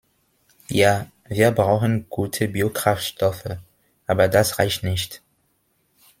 Ja, 0.71 1.11
wir 1.27 1.51
brauchen 1.51 2.07
gute 2.09 2.47
Biokraftstoffe, 2.47 3.59
aber 4.07 4.27
das 4.29 4.57
reicht 4.57 4.81
nicht. 4.83 5.21